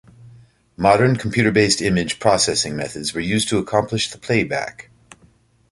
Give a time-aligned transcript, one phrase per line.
[0.77, 4.89] Modern computer-based image processing methods were used to accomplish the playback.